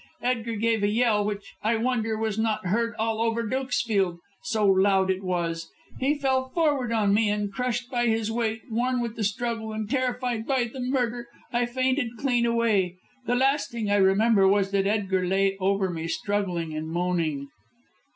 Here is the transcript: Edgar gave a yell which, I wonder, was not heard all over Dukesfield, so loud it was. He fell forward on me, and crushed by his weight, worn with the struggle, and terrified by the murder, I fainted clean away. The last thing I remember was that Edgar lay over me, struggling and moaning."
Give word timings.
Edgar 0.23 0.55
gave 0.55 0.81
a 0.81 0.87
yell 0.87 1.23
which, 1.23 1.53
I 1.61 1.75
wonder, 1.77 2.17
was 2.17 2.39
not 2.39 2.65
heard 2.65 2.95
all 2.97 3.21
over 3.21 3.43
Dukesfield, 3.43 4.17
so 4.41 4.65
loud 4.65 5.11
it 5.11 5.21
was. 5.23 5.69
He 5.99 6.17
fell 6.17 6.49
forward 6.49 6.91
on 6.91 7.13
me, 7.13 7.29
and 7.29 7.53
crushed 7.53 7.91
by 7.91 8.07
his 8.07 8.31
weight, 8.31 8.63
worn 8.71 8.99
with 8.99 9.15
the 9.15 9.23
struggle, 9.23 9.73
and 9.73 9.87
terrified 9.87 10.47
by 10.47 10.63
the 10.63 10.79
murder, 10.79 11.27
I 11.53 11.67
fainted 11.67 12.17
clean 12.17 12.47
away. 12.47 12.95
The 13.27 13.35
last 13.35 13.69
thing 13.69 13.91
I 13.91 13.97
remember 13.97 14.47
was 14.47 14.71
that 14.71 14.87
Edgar 14.87 15.23
lay 15.27 15.55
over 15.59 15.87
me, 15.91 16.07
struggling 16.07 16.73
and 16.73 16.87
moaning." 16.87 17.49